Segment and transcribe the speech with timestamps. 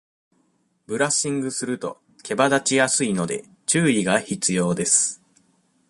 [0.87, 5.21] ブラッシングすると毛羽立ちやすいので、注意が必要です。